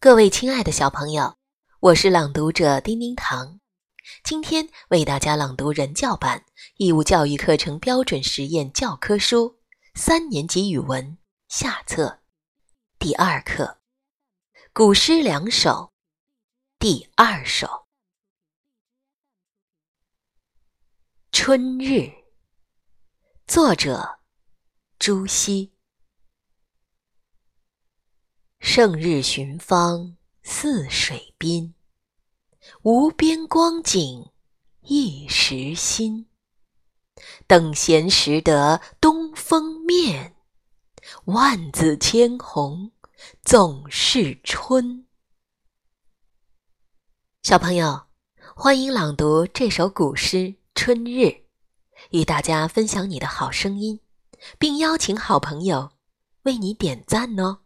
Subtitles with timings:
[0.00, 1.36] 各位亲爱的小朋友，
[1.80, 3.58] 我是朗读者丁丁糖，
[4.22, 6.44] 今天为大家朗读人教版
[6.76, 9.58] 义务教育课程标准实验教科书
[9.96, 11.18] 三年级语文
[11.48, 12.20] 下册
[13.00, 13.80] 第二课
[14.72, 15.92] 古诗两首
[16.78, 17.66] 第二首
[21.32, 21.90] 《春日》，
[23.48, 24.20] 作者
[25.00, 25.72] 朱熹。
[28.78, 30.14] 胜日寻芳
[30.44, 31.74] 泗水滨，
[32.82, 34.30] 无边光景
[34.82, 36.28] 一时新。
[37.48, 40.36] 等闲识得东风面，
[41.24, 42.92] 万紫千红
[43.42, 45.04] 总是春。
[47.42, 48.02] 小朋友，
[48.54, 50.36] 欢迎朗读这首古诗
[50.76, 51.24] 《春日》，
[52.10, 53.98] 与大家分享你的好声音，
[54.56, 55.90] 并邀请好朋友
[56.42, 57.62] 为你点赞哦。